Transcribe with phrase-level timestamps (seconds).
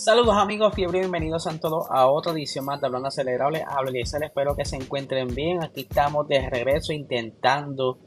[0.00, 3.62] Saludos amigos, fiebre y bienvenidos a todos a otra edición más de Hablando Acelerable.
[3.68, 5.62] Hablo espero que se encuentren bien.
[5.62, 7.98] Aquí estamos de regreso intentando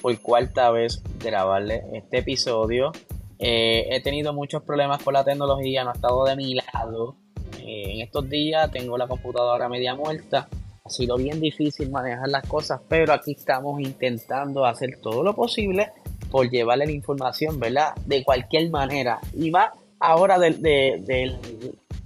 [0.00, 2.92] por cuarta vez grabarle este episodio.
[3.40, 7.16] Eh, he tenido muchos problemas con la tecnología, no ha estado de mi lado.
[7.58, 10.46] Eh, en estos días tengo la computadora media muerta.
[10.84, 15.90] Ha sido bien difícil manejar las cosas, pero aquí estamos intentando hacer todo lo posible
[16.30, 17.92] por llevarle la información, ¿verdad?
[18.06, 19.18] De cualquier manera.
[19.36, 19.70] Y más
[20.04, 21.38] ahora de,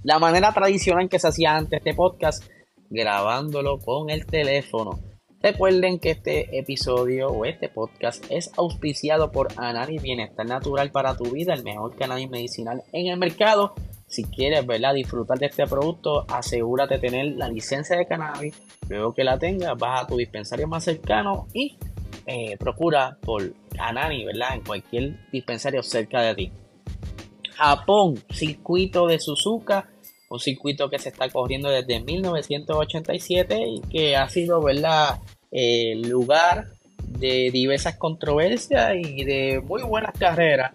[0.03, 2.43] la manera tradicional que se hacía antes este podcast,
[2.89, 4.99] grabándolo con el teléfono.
[5.41, 11.25] Recuerden que este episodio o este podcast es auspiciado por Anani Bienestar Natural para tu
[11.25, 13.73] vida, el mejor cannabis medicinal en el mercado.
[14.07, 14.93] Si quieres ¿verdad?
[14.93, 18.55] disfrutar de este producto, asegúrate de tener la licencia de cannabis.
[18.89, 21.77] Luego que la tengas, vas a tu dispensario más cercano y
[22.25, 24.55] eh, procura por Anani, ¿verdad?
[24.55, 26.51] En cualquier dispensario cerca de ti.
[27.59, 29.89] Japón, circuito de Suzuka,
[30.29, 35.19] un circuito que se está corriendo desde 1987 y que ha sido, ¿verdad?,
[35.51, 36.69] lugar
[37.05, 40.71] de diversas controversias y de muy buenas carreras.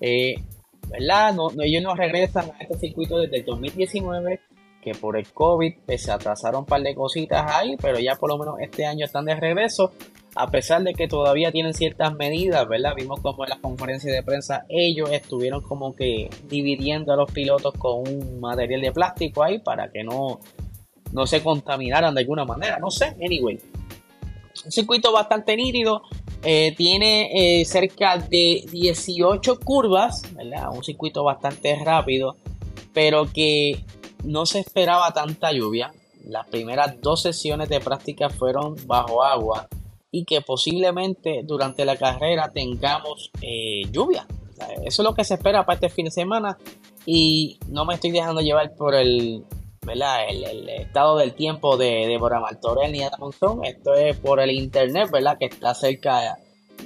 [0.00, 0.36] Eh,
[0.88, 1.34] ¿verdad?
[1.34, 4.40] No, ellos no regresan a este circuito desde el 2019,
[4.80, 8.30] que por el COVID pues, se atrasaron un par de cositas ahí, pero ya por
[8.30, 9.92] lo menos este año están de regreso
[10.38, 12.92] a pesar de que todavía tienen ciertas medidas, ¿verdad?
[12.94, 17.74] Vimos como en la conferencia de prensa ellos estuvieron como que dividiendo a los pilotos
[17.74, 20.38] con un material de plástico ahí para que no,
[21.10, 23.58] no se contaminaran de alguna manera, no sé, anyway.
[24.64, 26.02] Un circuito bastante nítido,
[26.44, 30.68] eh, tiene eh, cerca de 18 curvas, ¿verdad?
[30.72, 32.36] Un circuito bastante rápido,
[32.92, 33.84] pero que
[34.22, 35.92] no se esperaba tanta lluvia.
[36.24, 39.68] Las primeras dos sesiones de práctica fueron bajo agua
[40.10, 44.26] y que posiblemente durante la carrera tengamos eh, lluvia.
[44.84, 46.58] Eso es lo que se espera para este fin de semana
[47.06, 49.44] y no me estoy dejando llevar por el,
[49.82, 50.28] ¿verdad?
[50.28, 53.64] el, estado del tiempo de, de Martorell ni de Monzón.
[53.64, 55.38] Esto es por el internet, ¿verdad?
[55.38, 56.38] que está cerca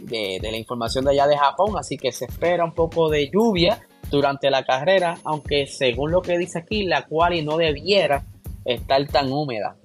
[0.03, 3.31] de, de la información de allá de Japón, así que se espera un poco de
[3.31, 8.27] lluvia durante la carrera, aunque según lo que dice aquí, la cual no debiera
[8.65, 9.77] estar tan húmeda.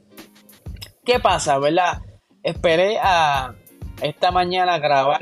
[1.06, 2.02] ¿Qué pasa, verdad?
[2.48, 3.56] Esperé a
[4.02, 5.20] esta mañana grabar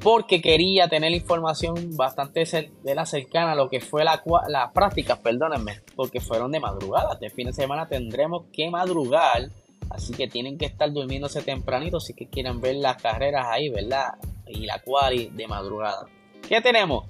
[0.00, 2.44] porque quería tener información bastante
[2.84, 7.14] de la cercana a lo que fue la, la práctica, perdónenme, porque fueron de madrugada.
[7.14, 9.50] Este fin de semana tendremos que madrugar,
[9.90, 14.10] así que tienen que estar durmiéndose tempranito si que quieren ver las carreras ahí, ¿verdad?
[14.46, 16.06] Y la quali de madrugada.
[16.48, 17.06] ¿Qué tenemos?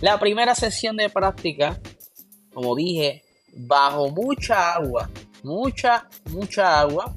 [0.00, 1.76] La primera sesión de práctica,
[2.54, 5.10] como dije, bajo mucha agua,
[5.42, 7.16] mucha, mucha agua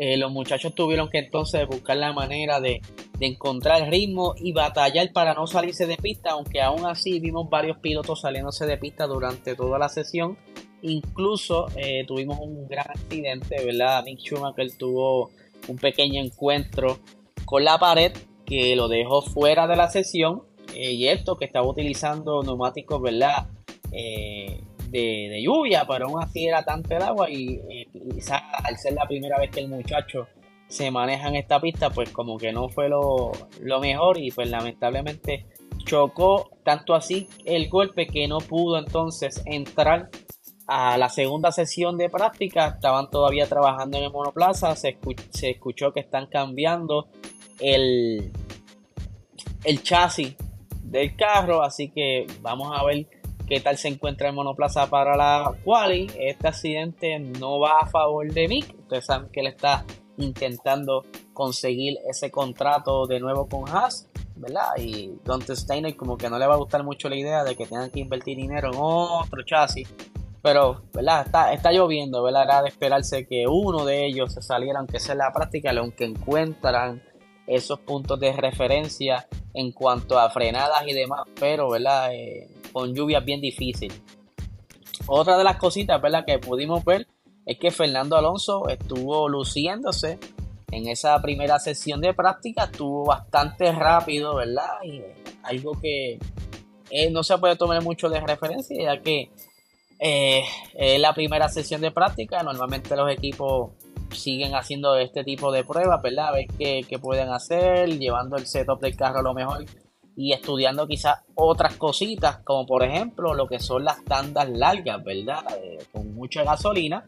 [0.00, 2.80] eh, los muchachos tuvieron que entonces buscar la manera de,
[3.18, 7.78] encontrar el ritmo y batallar para no salirse de pista, aunque aún así vimos varios
[7.78, 10.38] pilotos saliéndose de pista durante toda la sesión.
[10.82, 14.04] Incluso eh, tuvimos un gran accidente, ¿verdad?
[14.04, 15.30] Mick Schumacher tuvo
[15.66, 17.00] un pequeño encuentro
[17.44, 18.12] con la pared
[18.46, 20.44] que lo dejó fuera de la sesión.
[20.76, 23.48] Eh, y esto que estaba utilizando neumáticos, ¿verdad?
[23.90, 27.60] de, lluvia, pero aún así era tanto el agua y
[28.68, 30.28] al ser la primera vez que el muchacho
[30.68, 33.32] se maneja en esta pista, pues como que no fue lo,
[33.80, 35.46] mejor y pues lamentablemente
[35.84, 40.10] chocó tanto así el golpe que no pudo entonces entrar
[40.66, 42.68] a la segunda sesión de práctica.
[42.68, 44.98] Estaban todavía trabajando en el monoplaza, se,
[45.30, 47.08] se escuchó que están cambiando
[47.60, 48.30] el,
[49.64, 50.36] el chasis
[50.82, 53.06] del carro, así que vamos a ver
[53.48, 56.06] qué tal se encuentra el monoplaza para la quali.
[56.18, 58.74] Este accidente no va a favor de Mick.
[58.80, 59.84] Ustedes saben que él está
[60.18, 64.76] intentando conseguir ese contrato de nuevo con Haas, ¿verdad?
[64.76, 67.66] Y Dante Steiner como que no le va a gustar mucho la idea de que
[67.66, 69.88] tengan que invertir dinero en otro chasis.
[70.42, 71.26] Pero, ¿verdad?
[71.26, 72.44] Está, está lloviendo, ¿verdad?
[72.44, 77.02] Era de esperarse que uno de ellos se saliera, aunque sea la práctica, aunque encuentran
[77.46, 82.12] esos puntos de referencia en cuanto a frenadas y demás, pero, ¿verdad?
[82.12, 82.48] Eh,
[82.78, 83.92] con lluvias bien difícil.
[85.08, 86.24] Otra de las cositas ¿verdad?
[86.24, 87.08] que pudimos ver
[87.44, 90.20] es que Fernando Alonso estuvo luciéndose
[90.70, 94.68] en esa primera sesión de práctica, estuvo bastante rápido, ¿verdad?
[94.84, 95.02] Y
[95.42, 96.20] algo que
[96.90, 99.32] eh, no se puede tomar mucho de referencia, ya que
[99.98, 103.72] eh, es la primera sesión de práctica, normalmente los equipos
[104.12, 106.28] siguen haciendo este tipo de pruebas, ¿verdad?
[106.28, 109.64] A ver qué, qué pueden hacer, llevando el setup del carro a lo mejor
[110.18, 115.44] y estudiando quizás otras cositas, como por ejemplo lo que son las tandas largas, ¿verdad?
[115.62, 117.06] Eh, con mucha gasolina.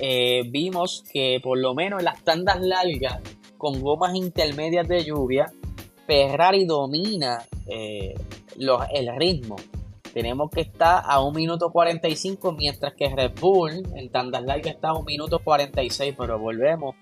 [0.00, 3.20] Eh, vimos que por lo menos en las tandas largas,
[3.56, 5.52] con gomas intermedias de lluvia,
[6.04, 8.14] Ferrari domina eh,
[8.58, 9.54] el ritmo.
[10.12, 14.88] tenemos que estar a 1 minuto 45, mientras que Red Bull, el Tandas Light está
[14.88, 16.96] a 1 minuto 46, pero volvemos.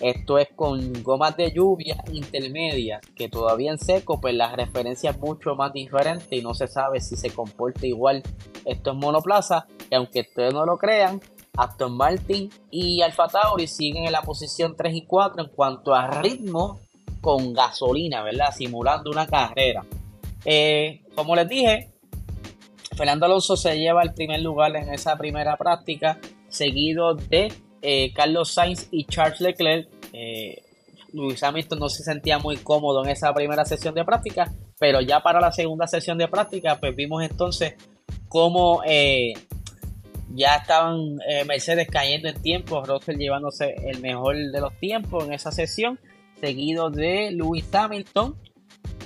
[0.00, 5.18] Esto es con gomas de lluvia intermedia, que todavía en seco, pues la referencia es
[5.18, 8.22] mucho más diferente y no se sabe si se comporta igual
[8.64, 9.66] esto es monoplaza.
[9.90, 11.20] Y aunque ustedes no lo crean,
[11.56, 16.08] Aston Martin y Alfa Tauri siguen en la posición 3 y 4 en cuanto a
[16.20, 16.80] ritmo
[17.20, 18.52] con gasolina, ¿verdad?
[18.54, 19.84] Simulando una carrera.
[20.44, 21.90] Eh, como les dije,
[22.96, 26.18] Fernando Alonso se lleva el primer lugar en esa primera práctica,
[26.48, 27.52] seguido de
[27.84, 29.88] eh, Carlos Sainz y Charles Leclerc.
[30.12, 30.62] Eh,
[31.12, 35.20] Luis Hamilton no se sentía muy cómodo en esa primera sesión de práctica, pero ya
[35.20, 37.74] para la segunda sesión de práctica, pues vimos entonces
[38.28, 38.82] cómo
[40.34, 45.32] ya estaban eh, Mercedes cayendo en tiempo, Russell llevándose el mejor de los tiempos en
[45.32, 46.00] esa sesión,
[46.40, 48.36] seguido de Lewis Hamilton.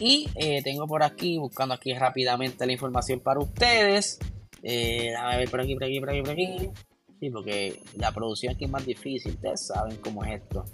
[0.00, 4.18] Y eh, tengo por aquí, buscando aquí rápidamente la información para ustedes.
[4.62, 6.70] Eh, a ver por aquí, por aquí, por aquí, por aquí.
[7.20, 10.64] Sí, porque la producción aquí es más difícil, ustedes saben cómo es esto.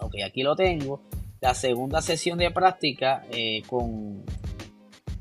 [0.00, 1.02] Ok, aquí lo tengo.
[1.40, 3.26] La segunda sesión de práctica
[3.66, 4.24] con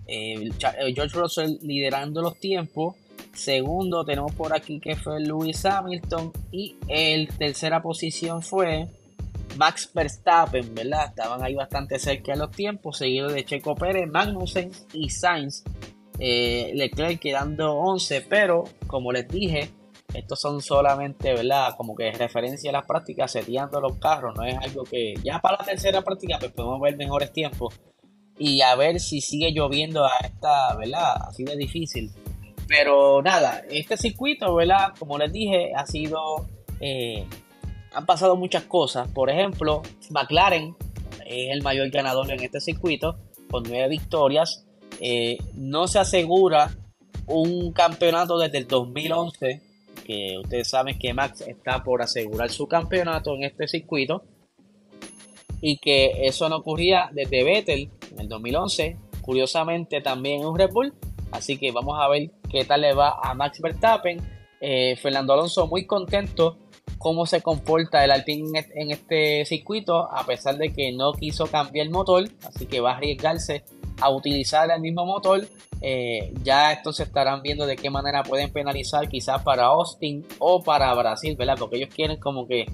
[0.08, 2.96] George Russell liderando los tiempos
[3.34, 6.32] Segundo tenemos por aquí que fue Lewis Hamilton.
[6.52, 8.88] Y el tercera posición fue
[9.58, 11.08] Max Verstappen, ¿verdad?
[11.10, 15.64] Estaban ahí bastante cerca de los tiempos, seguido de Checo Pérez, Magnussen y Sainz.
[16.20, 19.70] Eh, Leclerc quedando 11, pero como les dije,
[20.14, 21.76] estos son solamente, ¿verdad?
[21.78, 25.58] Como que referencia a las prácticas, seteando los carros, no es algo que ya para
[25.58, 27.80] la tercera práctica pues podemos ver mejores tiempos
[28.38, 31.16] y a ver si sigue lloviendo a esta, ¿verdad?
[31.28, 32.12] Así de difícil.
[32.68, 34.94] Pero nada, este circuito, ¿verdad?
[34.98, 36.48] Como les dije, ha sido.
[36.80, 37.26] Eh,
[37.94, 39.08] han pasado muchas cosas.
[39.10, 40.76] Por ejemplo, McLaren
[41.26, 43.18] es el mayor ganador en este circuito,
[43.50, 44.66] con nueve victorias.
[45.00, 46.72] Eh, no se asegura
[47.28, 49.62] un campeonato desde el 2011,
[50.06, 54.24] que ustedes saben que Max está por asegurar su campeonato en este circuito.
[55.62, 58.98] Y que eso no ocurría desde Vettel en el 2011.
[59.22, 60.94] Curiosamente también un Red Bull
[61.32, 64.22] Así que vamos a ver qué tal le va a Max Verstappen.
[64.60, 66.58] Eh, Fernando Alonso muy contento
[66.98, 71.88] cómo se comporta el Alpine en este circuito, a pesar de que no quiso cambiar
[71.88, 73.64] el motor, así que va a arriesgarse
[74.00, 75.48] a utilizar el mismo motor.
[75.82, 80.94] Eh, ya entonces estarán viendo de qué manera pueden penalizar quizás para Austin o para
[80.94, 81.56] Brasil, ¿verdad?
[81.58, 82.68] Porque ellos quieren como que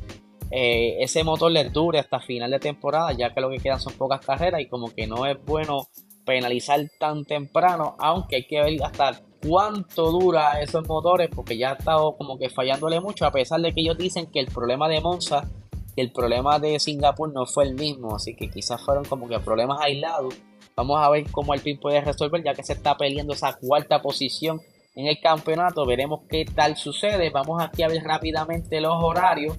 [0.52, 3.94] eh, ese motor les dure hasta final de temporada, ya que lo que quedan son
[3.94, 5.88] pocas carreras y como que no es bueno
[6.26, 11.74] penalizar tan temprano, aunque hay que ver hasta cuánto dura esos motores, porque ya ha
[11.76, 15.00] estado como que fallándole mucho, a pesar de que ellos dicen que el problema de
[15.00, 15.50] Monza
[15.96, 19.40] y el problema de Singapur no fue el mismo, así que quizás fueron como que
[19.40, 20.36] problemas aislados.
[20.78, 24.00] Vamos a ver cómo el PIN puede resolver, ya que se está peleando esa cuarta
[24.00, 24.62] posición
[24.94, 25.88] en el campeonato.
[25.88, 27.32] Veremos qué tal sucede.
[27.32, 29.58] Vamos aquí a ver rápidamente los horarios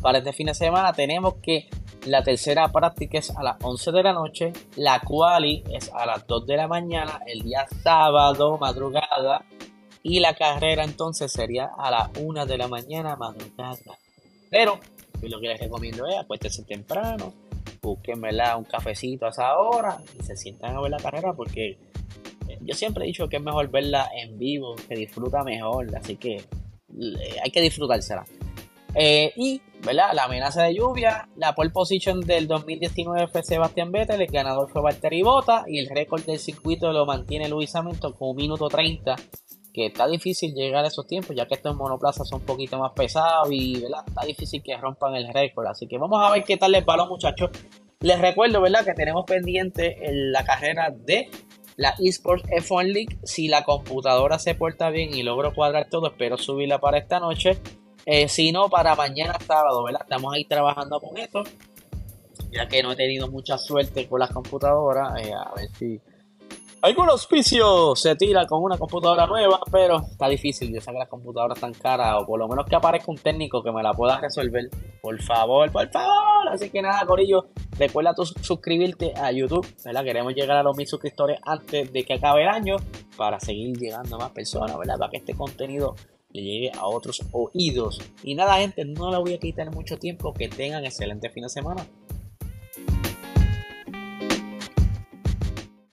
[0.00, 0.94] para este fin de semana.
[0.94, 1.68] Tenemos que
[2.06, 4.54] la tercera práctica es a las 11 de la noche.
[4.76, 9.44] La quali es a las 2 de la mañana, el día sábado, madrugada.
[10.02, 13.98] Y la carrera entonces sería a las 1 de la mañana, madrugada.
[14.48, 14.80] Pero
[15.28, 17.32] lo que les recomiendo es acuéstense temprano,
[17.84, 21.78] búsquenmela un cafecito a esa hora y se sientan a ver la carrera porque
[22.48, 26.16] eh, yo siempre he dicho que es mejor verla en vivo, que disfruta mejor, así
[26.16, 28.24] que eh, hay que disfrutársela.
[28.96, 30.12] Eh, y, ¿verdad?
[30.14, 34.82] La amenaza de lluvia, la pole position del 2019 fue Sebastián Vettel, el ganador fue
[34.82, 39.16] Valtteri Bota y el récord del circuito lo mantiene Luis Hamilton con un minuto 30,
[39.74, 42.92] que está difícil llegar a esos tiempos, ya que estos monoplazas son un poquito más
[42.92, 44.04] pesados y, ¿verdad?
[44.06, 46.94] Está difícil que rompan el récord, así que vamos a ver qué tal les va
[46.94, 47.50] a los muchachos.
[48.00, 48.84] Les recuerdo, ¿verdad?
[48.84, 51.28] Que tenemos pendiente la carrera de
[51.76, 53.18] la eSports F1 League.
[53.24, 57.58] Si la computadora se porta bien y logro cuadrar todo, espero subirla para esta noche.
[58.06, 60.02] Eh, si no, para mañana sábado, ¿verdad?
[60.02, 61.42] Estamos ahí trabajando con esto.
[62.52, 65.20] Ya que no he tenido mucha suerte con las computadoras.
[65.20, 66.00] Eh, a ver si
[66.84, 70.70] algún auspicio se tira con una computadora nueva, pero está difícil.
[70.70, 73.62] Yo sé que las computadoras están caras, o por lo menos que aparezca un técnico
[73.62, 74.68] que me la pueda resolver.
[75.00, 76.48] Por favor, por favor.
[76.52, 77.46] Así que nada, Corillo,
[77.78, 80.04] recuerda tu suscribirte a YouTube, ¿verdad?
[80.04, 82.76] Queremos llegar a los mil suscriptores antes de que acabe el año
[83.16, 84.98] para seguir llegando a más personas, ¿verdad?
[84.98, 85.94] Para que este contenido
[86.34, 87.98] le llegue a otros oídos.
[88.22, 90.34] Y nada, gente, no le voy a quitar mucho tiempo.
[90.34, 91.86] Que tengan excelente fin de semana.